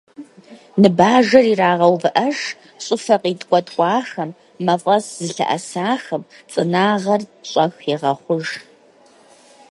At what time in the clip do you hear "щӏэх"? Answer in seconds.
7.49-7.75